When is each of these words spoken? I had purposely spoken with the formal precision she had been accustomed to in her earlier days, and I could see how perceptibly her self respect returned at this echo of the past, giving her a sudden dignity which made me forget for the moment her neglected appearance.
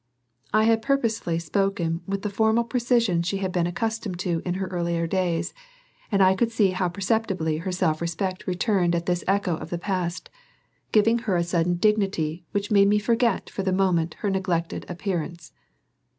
I 0.51 0.63
had 0.63 0.81
purposely 0.81 1.37
spoken 1.37 2.01
with 2.07 2.23
the 2.23 2.29
formal 2.31 2.63
precision 2.63 3.21
she 3.21 3.37
had 3.37 3.51
been 3.51 3.67
accustomed 3.67 4.17
to 4.21 4.41
in 4.45 4.55
her 4.55 4.65
earlier 4.69 5.05
days, 5.05 5.53
and 6.11 6.23
I 6.23 6.33
could 6.35 6.49
see 6.51 6.71
how 6.71 6.89
perceptibly 6.89 7.57
her 7.57 7.71
self 7.71 8.01
respect 8.01 8.47
returned 8.47 8.95
at 8.95 9.05
this 9.05 9.23
echo 9.27 9.57
of 9.57 9.69
the 9.69 9.77
past, 9.77 10.31
giving 10.91 11.19
her 11.29 11.35
a 11.35 11.43
sudden 11.43 11.75
dignity 11.75 12.43
which 12.51 12.71
made 12.71 12.87
me 12.87 12.97
forget 12.97 13.47
for 13.47 13.61
the 13.61 13.71
moment 13.71 14.15
her 14.21 14.31
neglected 14.31 14.87
appearance. 14.89 15.53